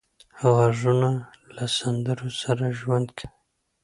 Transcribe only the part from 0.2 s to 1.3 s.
غوږونه